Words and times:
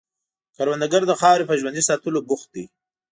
کروندګر 0.55 1.01
د 1.07 1.11
خاورې 1.19 1.45
په 1.47 1.55
ژوندي 1.59 1.81
ساتلو 1.89 2.25
بوخت 2.27 2.47
دی 2.55 2.63